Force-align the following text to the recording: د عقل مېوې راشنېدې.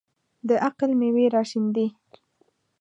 د 0.47 0.49
عقل 0.65 0.91
مېوې 0.99 1.25
راشنېدې. 1.35 1.87